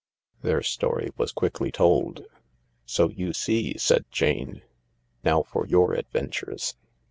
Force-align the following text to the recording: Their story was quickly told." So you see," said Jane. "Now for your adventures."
Their 0.41 0.63
story 0.63 1.11
was 1.15 1.31
quickly 1.31 1.71
told." 1.71 2.25
So 2.87 3.09
you 3.11 3.33
see," 3.33 3.77
said 3.77 4.05
Jane. 4.09 4.63
"Now 5.23 5.43
for 5.43 5.67
your 5.67 5.93
adventures." 5.93 6.75